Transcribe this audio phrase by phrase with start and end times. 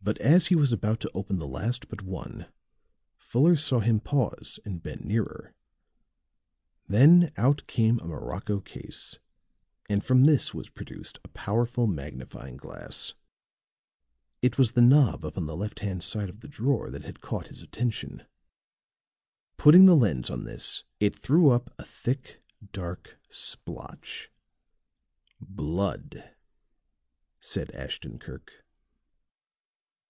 [0.00, 2.46] But as he was about to open the last but one,
[3.16, 5.54] Fuller saw him pause and bend nearer.
[6.86, 9.18] Then out came a morocco case
[9.88, 13.14] and from this was produced a powerful magnifying glass.
[14.40, 17.48] It was the knob upon the left hand side of the drawer that had caught
[17.48, 18.24] his attention;
[19.56, 22.40] putting the lens on this it threw up a thick,
[22.72, 24.30] dark splotch.
[25.40, 26.34] "Blood!"
[27.40, 28.64] said Ashton Kirk.